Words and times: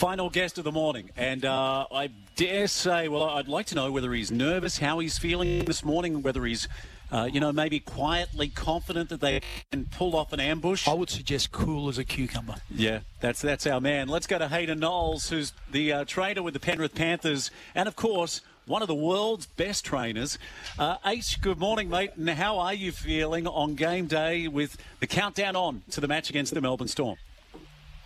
Final 0.00 0.30
guest 0.30 0.56
of 0.56 0.64
the 0.64 0.72
morning, 0.72 1.10
and 1.14 1.44
uh, 1.44 1.84
I 1.92 2.08
dare 2.34 2.68
say, 2.68 3.06
well, 3.08 3.24
I'd 3.24 3.48
like 3.48 3.66
to 3.66 3.74
know 3.74 3.92
whether 3.92 4.14
he's 4.14 4.30
nervous, 4.30 4.78
how 4.78 4.98
he's 4.98 5.18
feeling 5.18 5.66
this 5.66 5.84
morning, 5.84 6.22
whether 6.22 6.46
he's, 6.46 6.66
uh, 7.12 7.28
you 7.30 7.38
know, 7.38 7.52
maybe 7.52 7.80
quietly 7.80 8.48
confident 8.48 9.10
that 9.10 9.20
they 9.20 9.42
can 9.70 9.84
pull 9.84 10.16
off 10.16 10.32
an 10.32 10.40
ambush. 10.40 10.88
I 10.88 10.94
would 10.94 11.10
suggest 11.10 11.52
cool 11.52 11.90
as 11.90 11.98
a 11.98 12.04
cucumber. 12.04 12.54
Yeah, 12.70 13.00
that's 13.20 13.42
that's 13.42 13.66
our 13.66 13.78
man. 13.78 14.08
Let's 14.08 14.26
go 14.26 14.38
to 14.38 14.48
Hayden 14.48 14.80
Knowles, 14.80 15.28
who's 15.28 15.52
the 15.70 15.92
uh, 15.92 16.04
trainer 16.06 16.42
with 16.42 16.54
the 16.54 16.60
Penrith 16.60 16.94
Panthers, 16.94 17.50
and 17.74 17.86
of 17.86 17.94
course, 17.94 18.40
one 18.64 18.80
of 18.80 18.88
the 18.88 18.94
world's 18.94 19.44
best 19.44 19.84
trainers. 19.84 20.38
Uh, 20.78 20.96
H, 21.04 21.42
good 21.42 21.58
morning, 21.58 21.90
mate. 21.90 22.12
And 22.16 22.30
how 22.30 22.58
are 22.58 22.72
you 22.72 22.90
feeling 22.90 23.46
on 23.46 23.74
game 23.74 24.06
day 24.06 24.48
with 24.48 24.78
the 25.00 25.06
countdown 25.06 25.56
on 25.56 25.82
to 25.90 26.00
the 26.00 26.08
match 26.08 26.30
against 26.30 26.54
the 26.54 26.62
Melbourne 26.62 26.88
Storm? 26.88 27.18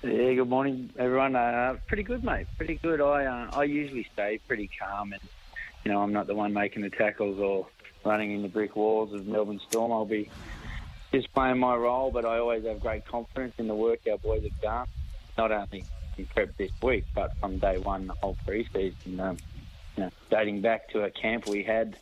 Yeah, 0.00 0.34
good 0.34 0.48
morning, 0.48 0.90
everyone. 0.96 1.34
Uh, 1.34 1.76
pretty 1.88 2.04
good, 2.04 2.22
mate. 2.22 2.46
Pretty 2.56 2.76
good. 2.76 3.00
I 3.00 3.24
uh, 3.24 3.50
I 3.52 3.64
usually 3.64 4.06
stay 4.12 4.38
pretty 4.46 4.70
calm, 4.78 5.12
and 5.12 5.20
you 5.84 5.90
know 5.90 6.00
I'm 6.00 6.12
not 6.12 6.28
the 6.28 6.36
one 6.36 6.52
making 6.52 6.82
the 6.82 6.90
tackles 6.90 7.40
or 7.40 7.66
running 8.04 8.30
into 8.30 8.48
brick 8.48 8.76
walls 8.76 9.12
of 9.12 9.26
Melbourne 9.26 9.60
Storm. 9.68 9.90
I'll 9.90 10.04
be 10.04 10.30
just 11.10 11.32
playing 11.34 11.58
my 11.58 11.74
role, 11.74 12.12
but 12.12 12.24
I 12.24 12.38
always 12.38 12.64
have 12.64 12.78
great 12.78 13.06
confidence 13.06 13.54
in 13.58 13.66
the 13.66 13.74
work 13.74 13.98
our 14.08 14.18
boys 14.18 14.44
have 14.44 14.60
done, 14.60 14.86
not 15.36 15.50
only 15.50 15.84
in 16.16 16.26
prep 16.26 16.56
this 16.56 16.70
week, 16.80 17.04
but 17.12 17.36
from 17.40 17.58
day 17.58 17.78
one 17.78 18.12
of 18.22 18.36
pre-season. 18.46 19.18
Um, 19.18 19.38
you 19.96 20.04
know, 20.04 20.10
dating 20.30 20.60
back 20.60 20.90
to 20.90 21.02
a 21.02 21.10
camp 21.10 21.48
we 21.48 21.64
had 21.64 21.96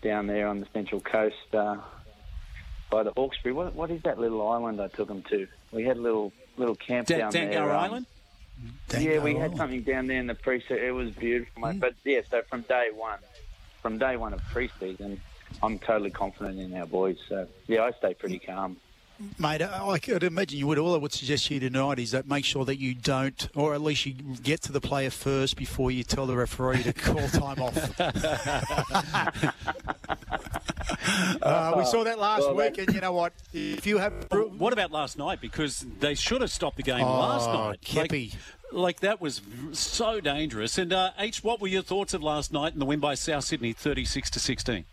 down 0.00 0.28
there 0.28 0.48
on 0.48 0.60
the 0.60 0.66
Central 0.72 1.02
Coast 1.02 1.36
uh, 1.52 1.76
by 2.90 3.02
the 3.02 3.12
Hawkesbury. 3.14 3.52
What, 3.52 3.74
what 3.74 3.90
is 3.90 4.00
that 4.04 4.18
little 4.18 4.48
island 4.48 4.80
I 4.80 4.88
took 4.88 5.08
them 5.08 5.22
to? 5.28 5.46
We 5.72 5.84
had 5.84 5.98
a 5.98 6.00
little 6.00 6.32
little 6.56 6.74
camp 6.74 7.08
Dan- 7.08 7.18
down 7.18 7.32
Dangar 7.32 7.50
there. 7.50 7.72
um, 7.72 7.84
Island? 7.84 8.06
yeah, 8.98 9.18
we 9.18 9.34
had 9.34 9.56
something 9.56 9.82
down 9.82 10.06
there 10.06 10.18
in 10.20 10.26
the 10.26 10.34
pre-season. 10.34 10.78
It 10.78 10.94
was 10.94 11.10
beautiful, 11.10 11.62
mate. 11.62 11.80
But 11.80 11.94
yeah, 12.04 12.20
so 12.30 12.42
from 12.48 12.62
day 12.62 12.88
one, 12.94 13.18
from 13.82 13.98
day 13.98 14.16
one 14.16 14.32
of 14.32 14.40
pre-season, 14.52 15.20
I'm 15.62 15.78
totally 15.78 16.10
confident 16.10 16.58
in 16.60 16.74
our 16.74 16.86
boys. 16.86 17.18
So 17.28 17.46
yeah, 17.66 17.82
I 17.84 17.90
stay 17.92 18.14
pretty 18.14 18.38
calm. 18.38 18.76
Mate, 19.38 19.62
I 19.62 19.90
I 19.90 19.98
could 20.00 20.24
imagine 20.24 20.58
you 20.58 20.66
would. 20.66 20.78
All 20.78 20.94
I 20.94 20.98
would 20.98 21.12
suggest 21.12 21.46
to 21.46 21.54
you 21.54 21.60
tonight 21.60 22.00
is 22.00 22.10
that 22.10 22.26
make 22.26 22.44
sure 22.44 22.64
that 22.64 22.80
you 22.80 22.94
don't, 22.94 23.48
or 23.54 23.72
at 23.72 23.80
least 23.80 24.06
you 24.06 24.12
get 24.12 24.60
to 24.62 24.72
the 24.72 24.80
player 24.80 25.10
first 25.10 25.56
before 25.56 25.92
you 25.92 26.02
tell 26.02 26.26
the 26.26 26.34
referee 26.36 26.82
to 26.82 26.92
call 26.92 27.28
time 27.28 27.62
off. 27.62 27.98
uh, 31.42 31.74
we 31.76 31.84
saw 31.84 32.04
that 32.04 32.18
last 32.18 32.42
Well, 32.42 32.54
week, 32.56 32.74
that- 32.74 32.86
and 32.86 32.94
you 32.94 33.00
know 33.00 33.12
what? 33.12 33.32
If 33.52 33.86
you 33.86 33.98
have. 33.98 34.12
What 34.32 34.72
about 34.72 34.90
last 34.90 35.18
night? 35.18 35.40
Because 35.40 35.84
they 36.00 36.14
should 36.14 36.40
have 36.40 36.50
stopped 36.50 36.76
the 36.76 36.82
game 36.82 37.02
Oh, 37.04 37.18
last 37.20 37.48
night. 37.48 37.80
Kepi. 37.82 38.32
Like, 38.32 38.38
like 38.72 39.00
that 39.00 39.20
was 39.20 39.40
so 39.72 40.20
dangerous. 40.20 40.78
And 40.78 40.92
uh, 40.92 41.10
H, 41.18 41.44
what 41.44 41.60
were 41.60 41.68
your 41.68 41.82
thoughts 41.82 42.12
of 42.14 42.22
last 42.22 42.52
night 42.52 42.72
and 42.72 42.82
the 42.82 42.86
win 42.86 43.00
by 43.00 43.14
South 43.14 43.44
Sydney, 43.44 43.72
thirty-six 43.72 44.30
to 44.30 44.40
sixteen? 44.40 44.84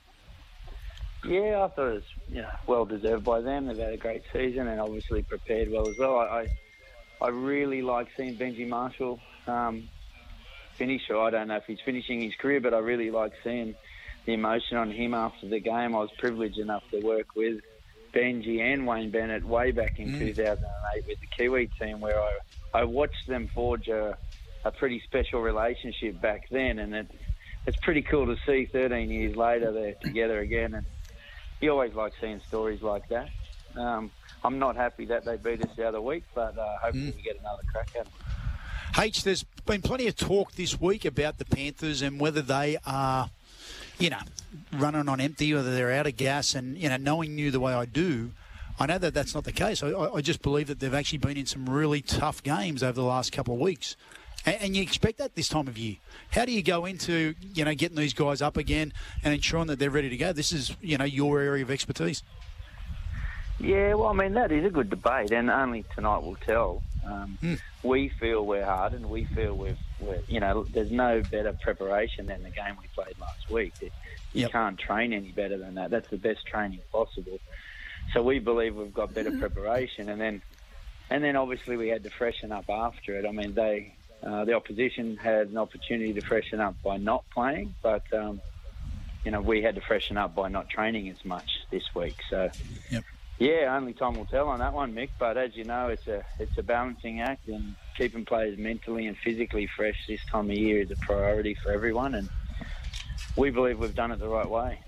Yeah, 1.26 1.64
I 1.64 1.68
thought 1.68 1.88
it 1.90 1.94
was 1.94 2.04
you 2.30 2.42
know, 2.42 2.50
well 2.66 2.86
deserved 2.86 3.24
by 3.24 3.42
them. 3.42 3.68
They've 3.68 3.78
had 3.78 3.94
a 3.94 3.98
great 3.98 4.24
season 4.34 4.68
and 4.68 4.80
obviously 4.82 5.22
prepared 5.24 5.70
well 5.72 5.88
as 5.88 5.98
well. 5.98 6.18
I 6.18 6.48
I, 7.22 7.26
I 7.26 7.30
really 7.30 7.82
like 7.82 8.08
seeing 8.18 8.36
Benji 8.36 8.68
Marshall 8.68 9.20
um, 9.48 9.88
finish. 10.76 11.10
Or 11.10 11.22
I 11.26 11.30
don't 11.30 11.48
know 11.48 11.58
if 11.58 11.66
he's 11.66 11.80
finishing 11.86 12.22
his 12.22 12.34
career, 12.36 12.60
but 12.60 12.74
I 12.74 12.80
really 12.80 13.12
like 13.12 13.34
seeing 13.44 13.76
the 14.26 14.34
emotion 14.34 14.78
on 14.78 14.92
him 14.92 15.14
after 15.14 15.48
the 15.48 15.60
game. 15.60 15.96
I 15.96 16.00
was 16.00 16.12
privileged 16.18 16.58
enough 16.58 16.84
to 16.92 17.00
work 17.00 17.36
with 17.36 17.62
Benji 18.14 18.60
and 18.60 18.86
Wayne 18.86 19.10
Bennett 19.10 19.46
way 19.46 19.72
back 19.72 20.00
in 20.00 20.20
2008 20.20 21.08
with 21.08 21.20
the 21.20 21.28
Kiwi 21.28 21.70
team, 21.80 22.00
where 22.02 22.20
I 22.20 22.38
I 22.74 22.84
watched 22.84 23.28
them 23.28 23.50
forge 23.54 23.88
a 23.88 24.18
a 24.64 24.72
pretty 24.72 25.02
special 25.02 25.42
relationship 25.42 26.22
back 26.22 26.48
then, 26.50 26.80
and 26.80 26.94
it, 26.94 27.12
it's 27.66 27.78
pretty 27.78 28.02
cool 28.02 28.28
to 28.28 28.38
see 28.46 28.66
13 28.66 29.10
years 29.10 29.36
later 29.36 29.72
they're 29.72 29.96
together 30.02 30.40
again. 30.40 30.76
And 30.76 30.86
you 31.60 31.72
always 31.72 31.94
like 31.94 32.14
seeing 32.22 32.42
stories 32.48 32.82
like 32.82 33.08
that. 33.10 33.30
Um, 33.76 34.12
I'm 34.44 34.60
not 34.60 34.76
happy 34.76 35.06
that 35.06 35.26
they 35.26 35.38
beat 35.38 35.64
us 35.64 35.76
the 35.76 35.88
other 35.88 36.02
week, 36.02 36.24
but 36.36 36.58
uh, 36.58 36.78
hopefully 36.82 37.14
we 37.16 37.22
get 37.22 37.40
another 37.40 37.64
crack 37.72 37.90
at 37.98 38.06
them. 38.06 38.14
H, 39.00 39.24
there's 39.24 39.44
been 39.66 39.82
plenty 39.82 40.08
of 40.08 40.16
talk 40.16 40.54
this 40.54 40.80
week 40.80 41.06
about 41.06 41.38
the 41.38 41.46
Panthers 41.46 42.02
and 42.02 42.20
whether 42.20 42.42
they 42.42 42.78
are, 42.86 43.30
you 44.02 44.10
know, 44.10 44.20
running 44.74 45.08
on 45.08 45.22
empty, 45.22 45.54
whether 45.54 45.74
they're 45.74 45.92
out 45.92 46.08
of 46.08 46.18
gas. 46.18 46.56
And, 46.56 46.78
you 46.78 46.90
know, 46.90 46.98
knowing 46.98 47.38
you 47.38 47.52
the 47.52 47.60
way 47.60 47.74
I 47.74 47.86
do, 47.86 48.32
I 48.80 48.88
know 48.88 48.98
that 48.98 49.14
that's 49.14 49.36
not 49.36 49.44
the 49.44 49.52
case. 49.52 49.84
I, 49.84 49.92
I 49.92 50.22
just 50.22 50.42
believe 50.42 50.68
that 50.68 50.80
they've 50.80 50.94
actually 50.94 51.20
been 51.20 51.38
in 51.38 51.46
some 51.46 51.70
really 51.70 52.02
tough 52.02 52.42
games 52.42 52.82
over 52.82 52.94
the 52.94 53.04
last 53.04 53.32
couple 53.32 53.54
of 53.54 53.60
weeks. 53.60 53.96
And, 54.46 54.58
and 54.62 54.76
you 54.76 54.82
expect 54.82 55.20
that 55.20 55.36
this 55.36 55.48
time 55.48 55.68
of 55.68 55.78
year. 55.78 55.98
How 56.32 56.46
do 56.46 56.52
you 56.52 56.64
go 56.64 56.86
into, 56.86 57.36
you 57.54 57.64
know, 57.64 57.76
getting 57.76 57.98
these 57.98 58.14
guys 58.14 58.42
up 58.42 58.58
again 58.58 58.92
and 59.24 59.34
ensuring 59.34 59.68
that 59.68 59.78
they're 59.78 59.92
ready 59.92 60.10
to 60.10 60.18
go? 60.18 60.34
This 60.34 60.52
is, 60.52 60.76
you 60.82 60.98
know, 60.98 61.06
your 61.06 61.40
area 61.40 61.64
of 61.64 61.70
expertise. 61.70 62.24
Yeah, 63.62 63.94
well, 63.94 64.10
I 64.10 64.14
mean, 64.14 64.34
that 64.34 64.52
is 64.52 64.66
a 64.66 64.70
good 64.70 64.90
debate, 64.90 65.32
and 65.32 65.50
only 65.50 65.86
tonight 65.96 66.24
will 66.24 66.36
tell. 66.36 66.82
Um, 67.06 67.38
We 67.84 68.10
feel 68.10 68.46
we're 68.46 68.66
hard, 68.66 68.94
and 68.94 69.10
we 69.10 69.26
feel 69.26 69.56
we've, 69.56 69.78
we're, 70.00 70.22
you 70.28 70.40
know, 70.40 70.66
there's 70.72 70.92
no 70.92 71.22
better 71.32 71.54
preparation 71.54 72.28
than 72.28 72.44
the 72.44 72.50
game 72.52 72.76
we 72.80 72.88
played 72.96 73.16
last 73.20 73.50
week. 73.50 73.74
It, 73.82 73.92
you 74.34 74.42
Yep. 74.44 74.52
can't 74.52 74.80
train 74.80 75.12
any 75.14 75.32
better 75.32 75.58
than 75.58 75.76
that. 75.76 75.90
That's 75.90 76.10
the 76.10 76.18
best 76.18 76.46
training 76.46 76.82
possible. 76.92 77.40
So 78.14 78.22
we 78.24 78.40
believe 78.40 78.76
we've 78.76 78.94
got 78.94 79.14
better 79.14 79.32
preparation, 79.32 80.10
and 80.10 80.20
then, 80.22 80.42
and 81.10 81.24
then 81.24 81.36
obviously 81.36 81.76
we 81.78 81.88
had 81.90 82.04
to 82.04 82.10
freshen 82.10 82.52
up 82.52 82.70
after 82.70 83.18
it. 83.18 83.26
I 83.26 83.32
mean, 83.32 83.54
they, 83.54 83.94
uh, 84.24 84.46
the 84.46 84.54
opposition 84.54 85.18
had 85.18 85.48
an 85.48 85.58
opportunity 85.58 86.14
to 86.14 86.22
freshen 86.22 86.60
up 86.60 86.76
by 86.84 86.98
not 86.98 87.24
playing, 87.32 87.76
but 87.82 88.04
um, 88.14 88.42
you 89.26 89.32
know, 89.32 89.42
we 89.42 89.62
had 89.62 89.76
to 89.76 89.82
freshen 89.82 90.18
up 90.18 90.34
by 90.36 90.50
not 90.50 90.70
training 90.70 91.10
as 91.10 91.24
much 91.26 91.50
this 91.72 91.84
week. 91.96 92.18
So. 92.30 92.50
Yep. 92.92 93.04
Yeah, 93.42 93.76
only 93.76 93.94
time 93.94 94.14
will 94.14 94.28
tell 94.28 94.50
on 94.50 94.60
that 94.60 94.72
one, 94.72 94.94
Mick. 94.94 95.10
But 95.18 95.36
as 95.36 95.56
you 95.56 95.64
know, 95.64 95.88
it's 95.88 96.06
a 96.06 96.24
it's 96.38 96.56
a 96.60 96.62
balancing 96.62 97.22
act, 97.22 97.48
and 97.48 97.76
keeping 97.98 98.24
players 98.24 98.56
mentally 98.60 99.08
and 99.08 99.18
physically 99.18 99.68
fresh 99.76 99.96
this 100.08 100.24
time 100.26 100.52
of 100.52 100.56
year 100.56 100.84
is 100.84 100.92
a 100.92 100.96
priority 100.98 101.56
for 101.56 101.72
everyone. 101.72 102.14
And 102.14 102.30
we 103.36 103.50
believe 103.50 103.80
we've 103.80 103.96
done 103.96 104.12
it 104.12 104.20
the 104.20 104.28
right 104.28 104.48
way. 104.48 104.80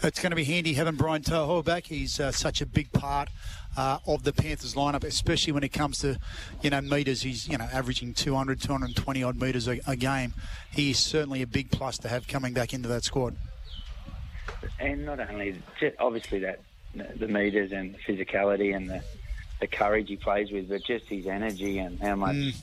It's 0.00 0.22
going 0.22 0.30
to 0.30 0.36
be 0.36 0.44
handy 0.44 0.74
having 0.74 0.94
Brian 0.94 1.22
To'o 1.22 1.60
back. 1.60 1.86
He's 1.86 2.20
uh, 2.20 2.30
such 2.30 2.60
a 2.60 2.66
big 2.66 2.92
part 2.92 3.30
uh, 3.76 3.98
of 4.06 4.22
the 4.22 4.32
Panthers 4.32 4.76
lineup, 4.76 5.02
especially 5.02 5.52
when 5.52 5.64
it 5.64 5.72
comes 5.72 5.98
to, 5.98 6.20
you 6.60 6.70
know, 6.70 6.80
metres. 6.80 7.22
He's, 7.22 7.48
you 7.48 7.58
know, 7.58 7.68
averaging 7.72 8.14
200, 8.14 8.60
220 8.60 9.24
odd 9.24 9.40
metres 9.40 9.66
a, 9.66 9.80
a 9.88 9.96
game. 9.96 10.34
He 10.70 10.90
is 10.90 11.00
certainly 11.00 11.42
a 11.42 11.48
big 11.48 11.72
plus 11.72 11.98
to 11.98 12.08
have 12.08 12.28
coming 12.28 12.52
back 12.52 12.72
into 12.72 12.88
that 12.90 13.02
squad. 13.02 13.36
And 14.78 15.04
not 15.04 15.18
only 15.18 15.60
obviously 15.98 16.38
that 16.40 16.60
the 16.94 17.28
meters 17.28 17.72
and 17.72 17.94
the 17.94 17.98
physicality 17.98 18.74
and 18.76 18.88
the 18.90 19.02
the 19.60 19.66
courage 19.68 20.08
he 20.08 20.16
plays 20.16 20.50
with, 20.50 20.68
but 20.68 20.82
just 20.82 21.06
his 21.06 21.26
energy 21.26 21.78
and 21.78 22.00
how 22.00 22.16
much. 22.16 22.54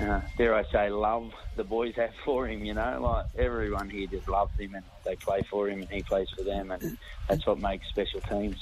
Uh, 0.00 0.20
dare 0.36 0.54
I 0.54 0.64
say, 0.64 0.90
love 0.90 1.32
the 1.56 1.64
boys 1.64 1.94
have 1.96 2.12
for 2.24 2.46
him. 2.46 2.64
You 2.64 2.74
know, 2.74 3.00
like 3.02 3.26
everyone 3.38 3.88
here 3.90 4.06
just 4.06 4.28
loves 4.28 4.52
him, 4.58 4.74
and 4.74 4.84
they 5.04 5.16
play 5.16 5.42
for 5.50 5.68
him, 5.68 5.80
and 5.82 5.90
he 5.90 6.02
plays 6.02 6.28
for 6.36 6.42
them, 6.42 6.70
and 6.70 6.98
that's 7.28 7.46
what 7.46 7.58
makes 7.58 7.86
special 7.88 8.20
teams. 8.22 8.56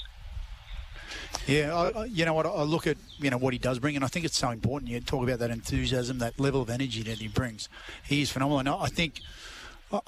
Yeah, 1.45 1.75
I, 1.75 2.01
I- 2.01 2.05
you 2.05 2.25
know 2.25 2.33
what? 2.33 2.45
I 2.45 2.63
look 2.63 2.87
at 2.87 2.97
you 3.19 3.29
know 3.29 3.37
what 3.37 3.53
he 3.53 3.59
does 3.59 3.79
bring, 3.79 3.95
and 3.95 4.03
I 4.05 4.07
think 4.07 4.25
it's 4.25 4.37
so 4.37 4.49
important. 4.49 4.89
You 4.91 4.99
talk 5.01 5.23
about 5.23 5.39
that 5.39 5.51
enthusiasm, 5.51 6.19
that 6.19 6.39
level 6.39 6.61
of 6.61 6.69
energy 6.69 7.03
that 7.03 7.17
he 7.19 7.27
brings. 7.27 7.69
He 8.03 8.21
is 8.21 8.31
phenomenal. 8.31 8.59
And 8.59 8.69
I 8.69 8.83
I 8.83 8.87
think, 8.87 9.19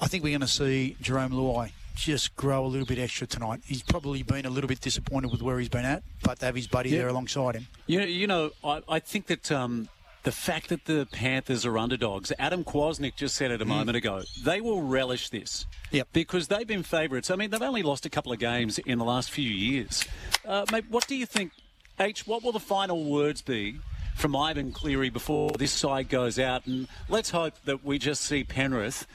I 0.00 0.06
think 0.08 0.24
we're 0.24 0.30
going 0.30 0.40
to 0.40 0.46
see 0.48 0.96
Jarome 1.02 1.32
Luai 1.32 1.72
just 1.98 2.36
grow 2.36 2.64
a 2.64 2.68
little 2.68 2.86
bit 2.86 2.98
extra 2.98 3.26
tonight. 3.26 3.60
He's 3.66 3.82
probably 3.82 4.22
been 4.22 4.46
a 4.46 4.50
little 4.50 4.68
bit 4.68 4.80
disappointed 4.80 5.30
with 5.32 5.42
where 5.42 5.58
he's 5.58 5.68
been 5.68 5.84
at, 5.84 6.02
but 6.22 6.38
to 6.40 6.46
have 6.46 6.54
his 6.54 6.66
buddy 6.66 6.90
Yeah. 6.90 6.98
there 6.98 7.08
alongside 7.08 7.56
him. 7.56 7.66
You 7.86 8.00
know, 8.00 8.06
you 8.06 8.26
know 8.26 8.50
I, 8.62 8.82
I 8.88 8.98
think 9.00 9.26
that 9.26 9.50
um, 9.50 9.88
the 10.22 10.32
fact 10.32 10.68
that 10.68 10.84
the 10.84 11.08
Panthers 11.10 11.66
are 11.66 11.76
underdogs, 11.76 12.32
Adam 12.38 12.64
Kwasnik 12.64 13.16
just 13.16 13.34
said 13.34 13.50
it 13.50 13.60
a 13.60 13.64
moment 13.64 13.96
ago, 13.96 14.22
they 14.44 14.60
will 14.60 14.82
relish 14.82 15.30
this. 15.30 15.66
Yep. 15.90 16.08
Because 16.12 16.48
they've 16.48 16.66
been 16.66 16.82
favourites. 16.82 17.30
I 17.30 17.36
mean, 17.36 17.50
they've 17.50 17.62
only 17.62 17.82
lost 17.82 18.06
a 18.06 18.10
couple 18.10 18.32
of 18.32 18.38
games 18.38 18.78
in 18.78 18.98
the 18.98 19.04
last 19.04 19.30
few 19.30 19.50
years. 19.50 20.04
Uh, 20.46 20.64
mate, 20.70 20.84
what 20.88 21.06
do 21.06 21.16
you 21.16 21.26
think, 21.26 21.52
H, 21.98 22.26
what 22.26 22.42
will 22.42 22.52
the 22.52 22.60
final 22.60 23.04
words 23.04 23.42
be 23.42 23.80
from 24.18 24.34
Ivan 24.34 24.72
Cleary 24.72 25.10
before 25.10 25.50
this 25.52 25.70
side 25.70 26.08
goes 26.08 26.40
out. 26.40 26.66
And 26.66 26.88
let's 27.08 27.30
hope 27.30 27.54
that 27.66 27.84
we 27.84 27.98
just 28.00 28.22
see 28.22 28.42
Penrith. 28.42 29.06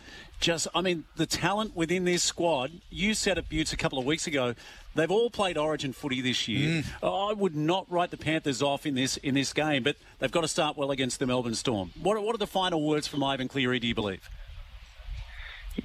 Just, 0.43 0.67
I 0.75 0.81
mean, 0.81 1.05
the 1.15 1.25
talent 1.25 1.73
within 1.73 2.03
this 2.03 2.21
squad. 2.21 2.69
You 2.89 3.13
said 3.13 3.37
at 3.37 3.47
Buttes 3.47 3.71
a 3.71 3.77
couple 3.77 3.97
of 3.97 4.03
weeks 4.03 4.27
ago. 4.27 4.55
They've 4.93 5.09
all 5.09 5.29
played 5.29 5.57
Origin 5.57 5.93
footy 5.93 6.19
this 6.19 6.49
year. 6.49 6.83
Mm. 7.01 7.29
I 7.29 7.31
would 7.31 7.55
not 7.55 7.89
write 7.89 8.11
the 8.11 8.17
Panthers 8.17 8.61
off 8.61 8.85
in 8.85 8.93
this 8.93 9.15
in 9.15 9.35
this 9.35 9.53
game, 9.53 9.83
but 9.83 9.95
they've 10.19 10.29
got 10.29 10.41
to 10.41 10.49
start 10.49 10.75
well 10.75 10.91
against 10.91 11.19
the 11.19 11.25
Melbourne 11.25 11.55
Storm. 11.55 11.91
What, 11.97 12.21
what 12.21 12.35
are 12.35 12.37
the 12.37 12.45
final 12.45 12.85
words 12.85 13.07
from 13.07 13.23
Ivan 13.23 13.47
Cleary? 13.47 13.79
Do 13.79 13.87
you 13.87 13.95
believe? 13.95 14.29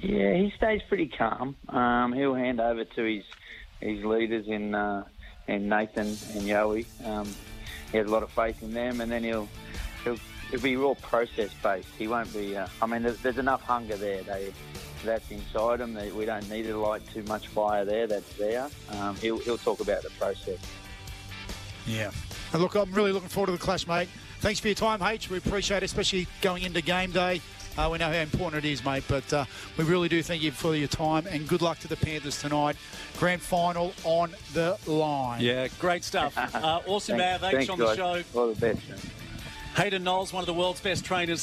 Yeah, 0.01 0.35
he 0.35 0.53
stays 0.57 0.81
pretty 0.89 1.07
calm. 1.07 1.55
Um, 1.69 2.11
he'll 2.11 2.35
hand 2.35 2.59
over 2.59 2.83
to 2.83 3.03
his 3.03 3.23
his 3.79 4.03
leaders 4.03 4.45
in 4.49 4.75
uh, 4.75 5.05
in 5.47 5.69
Nathan 5.69 6.07
and 6.07 6.41
Yowie. 6.41 6.85
Um, 7.07 7.33
he 7.93 7.97
has 7.97 8.07
a 8.07 8.11
lot 8.11 8.23
of 8.23 8.29
faith 8.31 8.61
in 8.61 8.73
them, 8.73 8.99
and 8.99 9.09
then 9.09 9.23
he'll 9.23 9.47
he'll, 10.03 10.17
he'll 10.51 10.61
be 10.61 10.75
real 10.75 10.95
process 10.95 11.51
based. 11.61 11.89
He 11.97 12.07
won't 12.07 12.31
be. 12.33 12.57
Uh, 12.57 12.67
I 12.81 12.85
mean, 12.85 13.03
there's, 13.03 13.19
there's 13.21 13.37
enough 13.37 13.61
hunger 13.61 13.95
there. 13.95 14.23
They 14.23 14.53
that's 15.03 15.29
inside 15.31 15.79
him. 15.79 15.97
We 16.15 16.25
don't 16.25 16.49
need 16.49 16.63
to 16.63 16.77
light 16.77 17.01
too 17.13 17.23
much 17.23 17.47
fire 17.47 17.85
there. 17.85 18.07
That's 18.07 18.33
there. 18.33 18.69
Um, 18.91 19.15
he'll 19.17 19.37
he'll 19.39 19.57
talk 19.57 19.79
about 19.79 20.03
the 20.03 20.09
process. 20.11 20.59
Yeah. 21.85 22.11
And 22.53 22.61
look, 22.61 22.75
I'm 22.75 22.91
really 22.93 23.11
looking 23.11 23.29
forward 23.29 23.47
to 23.47 23.51
the 23.53 23.57
clash, 23.57 23.87
mate. 23.87 24.09
Thanks 24.39 24.59
for 24.59 24.67
your 24.67 24.75
time, 24.75 25.01
H. 25.01 25.29
We 25.29 25.37
appreciate 25.37 25.77
it, 25.77 25.83
especially 25.83 26.27
going 26.41 26.63
into 26.63 26.81
game 26.81 27.11
day. 27.11 27.41
Uh, 27.77 27.89
we 27.89 27.97
know 27.97 28.07
how 28.07 28.19
important 28.19 28.65
it 28.65 28.69
is, 28.69 28.83
mate, 28.83 29.03
but 29.07 29.31
uh, 29.31 29.45
we 29.77 29.85
really 29.85 30.09
do 30.09 30.21
thank 30.21 30.41
you 30.41 30.51
for 30.51 30.75
your 30.75 30.87
time 30.87 31.25
and 31.27 31.47
good 31.47 31.61
luck 31.61 31.79
to 31.79 31.87
the 31.87 31.95
Panthers 31.95 32.41
tonight. 32.41 32.75
Grand 33.17 33.41
final 33.41 33.93
on 34.03 34.33
the 34.53 34.77
line. 34.85 35.39
Yeah, 35.41 35.67
great 35.79 36.03
stuff. 36.03 36.37
Uh, 36.59 36.81
awesome 36.87 37.17
to 37.17 37.23
have 37.23 37.43
H 37.43 37.69
on 37.69 37.79
the 37.79 37.95
show. 37.95 38.21
All 38.35 38.53
the 38.53 38.59
best. 38.59 38.81
Hayden 39.79 40.03
Knowles, 40.03 40.33
one 40.33 40.41
of 40.41 40.45
the 40.45 40.53
world's 40.53 40.81
best 40.81 41.05
trainers. 41.05 41.37